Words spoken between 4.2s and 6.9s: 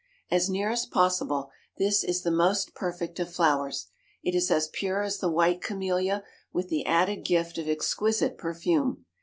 It is as pure as the white camellia, with the